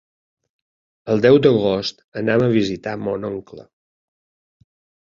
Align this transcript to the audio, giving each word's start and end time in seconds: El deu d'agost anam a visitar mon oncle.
El 1.15 1.21
deu 1.27 1.37
d'agost 1.47 2.01
anam 2.23 2.47
a 2.47 2.51
visitar 2.59 2.99
mon 3.05 3.31
oncle. 3.35 3.71